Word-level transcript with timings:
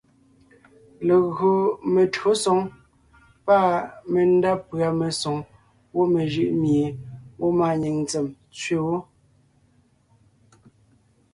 Legÿo 1.07 1.51
metÿǒsoŋ 1.93 2.59
pâ 3.45 3.57
mendá 4.11 4.51
pʉ̀a 4.67 4.89
mesoŋ 4.99 5.37
gwɔ̂ 5.91 6.03
mejʉʼ 6.13 6.49
mie 6.61 6.85
ngwɔ́ 7.37 7.49
maanyìŋ 7.59 7.95
ntsèm 8.03 8.27
tsẅe 8.55 8.75
wó; 8.87 8.95